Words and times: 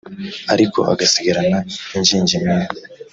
ariko 0.53 0.79
agasigarana 0.91 1.59
ingingimira 1.97 2.53